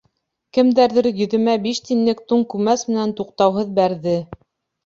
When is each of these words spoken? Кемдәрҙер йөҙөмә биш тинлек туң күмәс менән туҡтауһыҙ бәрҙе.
Кемдәрҙер 0.57 1.09
йөҙөмә 1.09 1.53
биш 1.67 1.81
тинлек 1.89 2.23
туң 2.31 2.41
күмәс 2.55 2.87
менән 2.93 3.15
туҡтауһыҙ 3.21 3.73
бәрҙе. 3.81 4.19